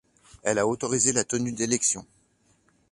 Elle 0.41 0.57
a 0.57 0.65
autorisé 0.65 1.13
la 1.13 1.23
tenue 1.23 1.51
d'élections. 1.51 2.07